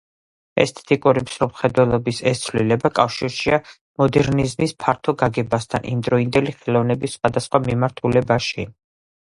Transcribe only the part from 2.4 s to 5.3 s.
ცვლილება კავშირშია მოდერნიზმის ფართო